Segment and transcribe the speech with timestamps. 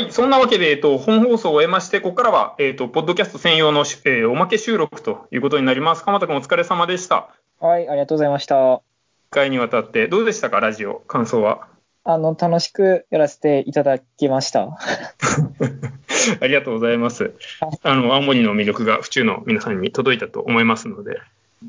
[0.00, 0.12] はい。
[0.12, 6.04] そんなわけで、えっと、本放送を終えまして、ここからは、えっと、ポッドキャスト専用の、えーおまけ収録ということになります。
[6.04, 7.28] 鎌田君お疲れ様でした。
[7.60, 8.54] はい、ありがとうございました。
[8.54, 8.80] 1
[9.30, 11.68] 回にわたって、どうでしたか、ラジオ、感想は？
[12.04, 14.70] あの、楽しくやらせていただきました。
[16.40, 17.34] ありがとうございます。
[17.82, 21.20] あの、青森の魅力が府中の皆さんに届いたと思いますので、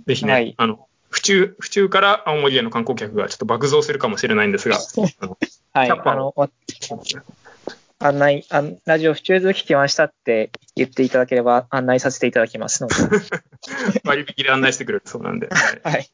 [0.07, 4.77] ぜひね、はいあの、府中、府中から青森への観光客がちょっと爆増するかもしれないんですが、
[5.73, 6.49] はい、キャッパあの、お
[8.03, 12.95] 案内、あんラジオ府中図聞きましたって言っていただければ案内させていただきますので。
[14.03, 15.55] 割引で案内してくれるそうなんで、は
[15.91, 16.09] いはい。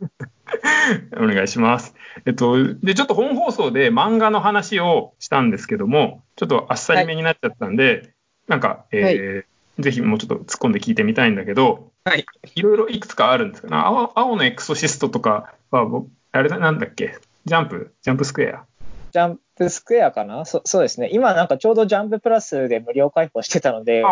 [1.17, 1.95] お願いします。
[2.25, 8.13] えっと、で、ちょっと本放送で漫画の話をしたんですけども、ちょっとあっさりめになっちゃったんで、
[8.47, 12.25] なんか、えーぜひもうちょっと突っ込んで聞いてみたいんだけど、はい。
[12.55, 17.19] いろいろいくつかあるんですか青青のエクソシストとかは、僕あれだ、なんだっけ？
[17.45, 17.93] ジャンプ？
[18.01, 18.65] ジャンプスクエア？
[19.11, 20.45] ジャンプスクエアかな？
[20.45, 21.09] そそうですね。
[21.11, 24.03] 今なんかちょうどジャンププラスで無料開放してたので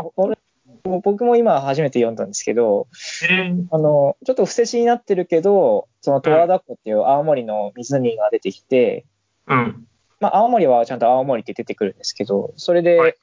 [0.83, 2.87] 僕も今初めて読んだんですけど、
[3.29, 9.05] えー、あの、ちょっと伏せ字になってるけど、その十和田湖っていう青森の湖が出てきて、
[9.47, 9.87] うん。
[10.19, 13.15] まあ、青森はちゃんと青森って出てくるんですけど、それで、はい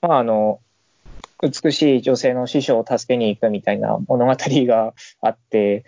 [0.00, 0.60] まあ、あの、
[1.42, 5.84] 美しい女性の師匠を助けに行くみたいな物語があって、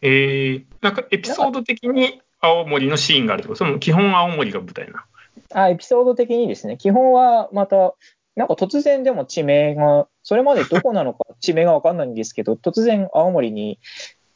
[0.00, 3.58] えー、なんかエピソード的に青森のシーンがあるってこと？
[3.58, 5.06] その基本青森が舞台な。
[5.52, 7.94] あエピソード的にですね、基本はまた、
[8.36, 13.78] なんか突然でも地名が、それまでどこなのか地名がわかんないんですけど、 突然青森に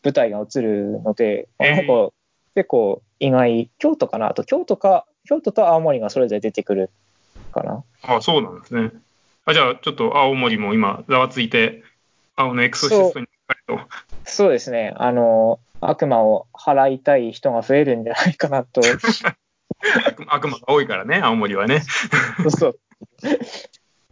[0.02, 2.10] 舞台が映るので、なんか
[2.54, 4.30] 結構意外、京都かな？
[4.30, 6.90] あと京都か、京都と青森がそれぞれ出てくる
[7.52, 7.84] かな？
[8.02, 8.90] あそうなんですね。
[9.44, 11.82] あじゃあ、ちょっと青森も今、ざわついて、
[12.36, 13.80] 青のエクソシストにかかると。
[14.24, 14.92] そうですね。
[14.96, 18.80] あの、悪魔を払いたい人が増えるんじゃないかなと。
[20.34, 21.82] 悪悪魔が多いからね、青森はね。
[22.48, 22.78] そう。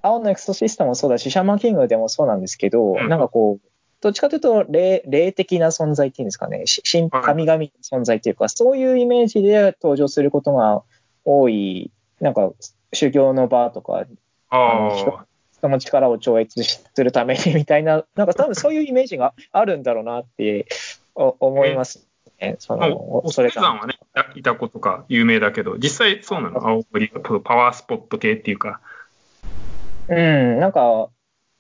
[0.03, 3.09] 青のエクソシストもそうだし、シャーマンキングでもそうなんですけど、うん。
[3.09, 3.69] なんかこう、
[4.01, 10.83] どっちかというと霊、霊的な存在っていうんですかね、し神々の存在っていうか、そういうイメージで登場することが
[11.25, 12.51] 多い、なんか
[12.93, 14.17] 修行の場とか、人
[14.51, 20.67] あ、人の力を超越するためにみたいな、なんか多分そういうイメージがあるんだろうなって
[21.15, 22.10] お思います
[22.41, 22.57] ね。
[22.59, 23.63] そまあ、の、おそれが。
[23.63, 23.99] 山はね、
[24.35, 26.67] いたことか有名だけど、実際そうなの？
[26.67, 28.81] 青森はパワースポット系っていうか。
[30.09, 31.09] うん、なんか、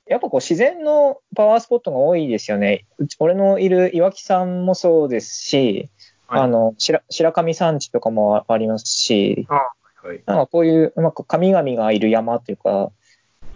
[0.06, 2.84] やっぱこう自然のパワースポットが多いですよね。
[3.20, 5.88] 俺のいる岩木山もそうですし、
[6.26, 10.22] はいあの白白神山地とかもありますし、はい。
[10.26, 12.92] なんかこういう、なんか神々がいる山というか、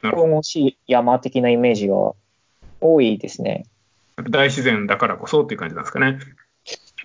[0.03, 2.13] 神々しい山的なイメージが
[2.81, 3.67] 多いですね。
[4.17, 4.25] ど。
[4.31, 6.19] 大自然だからこそっていう感じなんですかね。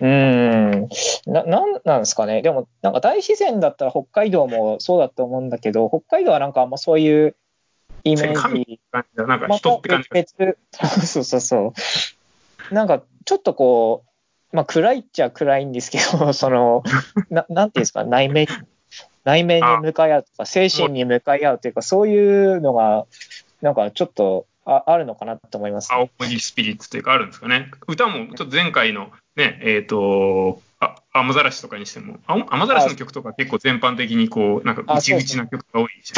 [0.00, 0.88] うん、
[1.26, 2.40] な、なんなんですかね。
[2.40, 7.36] でも、なんか大自然だったら北海道もそうだと思うんだけど、北海道はなんかあんまそういう
[8.04, 8.80] イメージ。
[8.92, 10.14] なんかま人って感じが。
[10.14, 10.54] 別々
[11.06, 11.74] そうそうそ
[12.70, 12.74] う。
[12.74, 14.04] なんか、ちょっとこ
[14.52, 16.82] う、まあ、暗いっちゃ暗いんですけど、 その、
[17.28, 18.46] ななんていうんですか、内面、
[19.24, 23.06] 内面に向かい合うとか、精神に向かい合うというか、そういうのが、
[23.60, 25.92] なんかちょっとああるのかなと思います。
[25.92, 27.70] 青森スピリッツというかあるんですかね。
[27.86, 36.12] 歌もちょっと前回のね、えっ、と、あ、雨ざらしとかにしても、あ雨ざらしの曲とか結構全般的にこう、なんかあ内々な曲が多いし、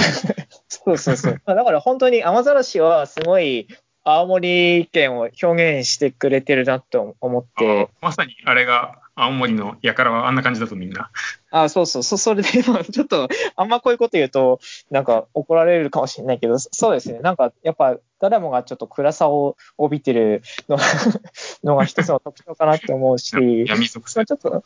[0.69, 1.43] そうそうそう。
[1.45, 3.69] まあだから本当に雨ざらしはすごい
[4.05, 11.11] 青森県を表現してくれてるなと思って、あまさにあれが青森の輩はあんな感じだとみんな。
[11.51, 20.85] あそうそう、そ それで、まあ、ちょっと、あんまこういうこと言うと、なんか怒られるかもしれないけど、そそうですね、なんか、やっぱ、誰もがちょっと暗さを帯びてるのが
[21.63, 23.35] のが一つの特徴かなって思うし、
[23.67, 24.27] 闇属性まあ、。
[24.27, 24.65] ちょっと、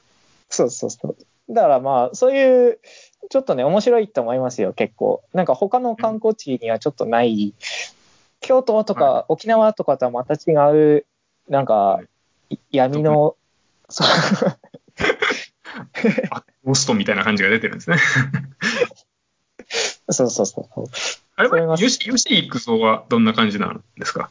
[0.48, 1.16] そうそうそう。
[1.52, 2.78] だからまあ、そういう、
[3.30, 5.24] ちょっとね、面白いと思いますよ、結構。
[5.32, 7.54] なんか他の観光地にはちょっとない、
[8.40, 10.54] 京都とかは沖縄とかとはまた違
[10.98, 11.06] う、
[11.48, 12.02] なんかは
[12.50, 13.36] い、闇の、
[13.88, 14.06] そう
[16.30, 17.98] あゴーストみたいな感じが出てるんですね。
[20.10, 20.84] そうそうそう。
[21.36, 24.30] あれそれはは、吉吉幾三はどんな感じなんですか？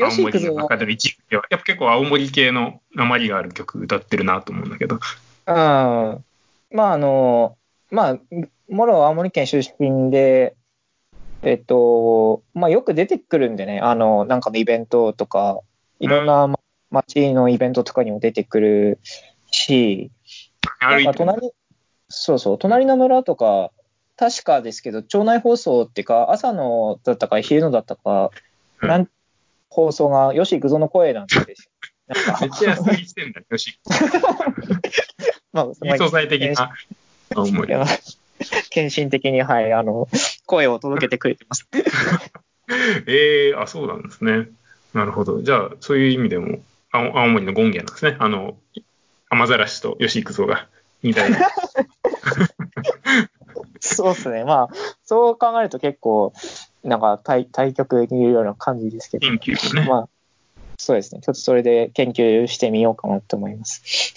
[0.00, 1.44] 青森の中での一位では。
[1.50, 4.96] やっぱ結構青森系の鉛がある曲歌ってるなと思うんだけど。
[4.96, 5.02] うん。
[5.52, 7.56] まあ、あの、
[7.90, 8.18] まあ、
[8.68, 10.56] もろ青森県出身で、
[11.42, 15.60] えっと、まあ、よく出てくるんでね、あの、なんかのイベントとか、
[16.00, 16.58] いろんなま
[16.94, 18.98] 街のイベントとかにも出てくる
[19.50, 20.10] し、
[20.80, 21.50] なんか隣、
[22.08, 23.70] そうそう、隣の村とか、
[24.16, 28.30] 確かですけど、町内放送っていうか、朝のだったか昼のだったか、
[28.82, 29.08] うんなん
[29.70, 31.46] 放送が吉幾三の声なんですよ。
[32.06, 33.80] なんかめっちゃ安いしてんだよ、吉 幾
[35.52, 35.98] まあ、三。
[35.98, 36.70] 素材的な
[37.34, 37.68] 青森。
[37.68, 37.84] いや
[38.70, 40.08] 献身的に、はい、あの、
[40.46, 41.68] 声を届けてくれてます。
[41.72, 41.84] え
[43.50, 44.48] えー、あ、そうなんですね。
[44.92, 45.42] なるほど。
[45.42, 46.58] じゃあ、そういう意味でも、
[46.94, 48.16] 青青森の権現なんですね。
[48.20, 48.56] あの、
[49.28, 50.68] 雨ざらしと吉幾三が
[51.02, 51.50] 似たような。
[53.80, 54.44] そうですね。
[54.44, 54.74] まあ、
[55.04, 56.32] そう考えると結構、
[56.84, 59.86] なんか対対局にいるような感じですけど、研究ね。
[59.88, 60.08] まあ、
[60.78, 61.20] そうですね。
[61.20, 64.14] ちょっとそれで研究してみようかなと思います。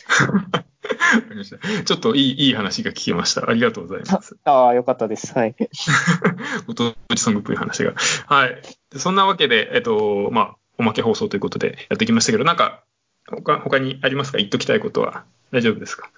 [1.15, 3.49] わかりましたちょっといいいい話が聞けました。
[3.49, 4.37] ありがとうございます。
[4.45, 5.33] ああ、よかったです。
[5.33, 5.55] はい。
[6.67, 7.93] ご当地ソングっぽい話が。
[8.27, 8.61] はい。
[8.91, 12.83] でそんなわけで、えっと、まあ、おまけ放送ということでやってきましたけど、なんか、
[13.29, 14.37] 他他にありますか？
[14.37, 15.23] 言っときたいことは。
[15.51, 16.09] 大丈夫ですか？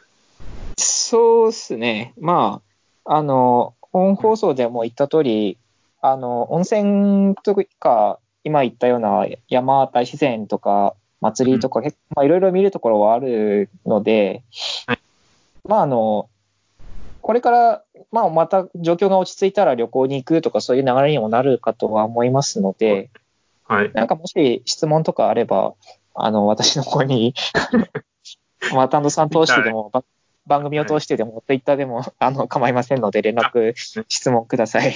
[0.78, 2.14] そうですね。
[2.20, 2.62] ま
[3.06, 5.58] あ、あの、本放送でも言った通り、
[6.02, 11.82] あの、温泉とか、今言ったような山、大自然とか、祭りとか、
[12.16, 14.44] まあ、いろいろ見るところはあるので、
[14.86, 15.00] はい。
[15.68, 16.30] まあ、あの、
[17.22, 23.10] これから、まあ、また状況が落ち着いたら旅行に行くとか、そういう流れにもなるかとは思いますので、
[23.69, 23.92] はい。
[23.94, 25.75] なんかもし質問とかあれば、
[26.16, 27.33] あの、私の方に、
[28.74, 30.04] まあ、担当さん通してでも、ば
[30.48, 34.94] 番組を通してでも、ツイッターでも、あの、構いませんので、連絡、質問ください。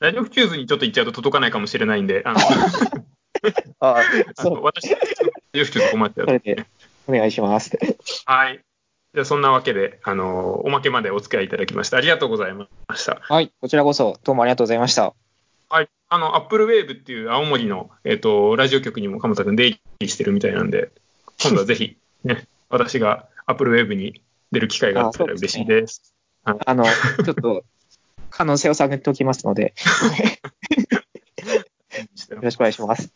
[0.00, 2.40] ラジオフチューズにちょっと言っちゃうと届かないかもしれないんで、あの、
[3.80, 4.02] ああ
[4.34, 4.96] そうの私、ラ
[5.52, 6.66] ジオフチューズ困っちゃうそれで、
[7.06, 7.78] お願いします。
[8.24, 8.60] はい。
[9.12, 13.18] じゃあそんなわけで、あの、おまけまでお付き合いいただきまして、ありがとうございました。
[13.20, 15.14] はい、こちらこそ、どうもありがとうございました。
[15.70, 15.88] はい。
[16.08, 20.90] あの、アップルウェーブっていう青森の、えっ、と、ラジオ局にも鎌田君出入りしてるみたいなんで、
[21.40, 24.20] 今度はぜひ、ね、私がアップルウェーブに
[24.50, 26.12] 出る機会があったら嬉しいです。
[26.44, 27.64] あの、ちょっと、
[28.30, 29.74] 可能性を探っておきますので、
[32.30, 33.12] よろしくお願いします。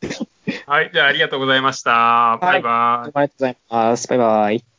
[0.66, 0.90] はい。
[0.92, 2.38] じゃあありがとうございました。
[2.40, 3.08] バイバイ。
[3.08, 4.08] ありがとうございます。
[4.08, 4.73] バイバイ。